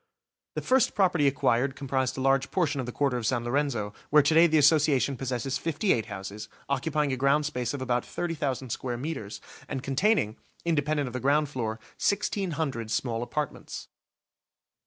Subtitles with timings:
[0.55, 4.23] The first property acquired comprised a large portion of the Quarter of San Lorenzo, where
[4.23, 8.71] to day the Association possesses fifty eight houses, occupying a ground space of about 30,000
[8.71, 13.89] square metres, and containing, independent of the ground floor, 1,600 small apartments.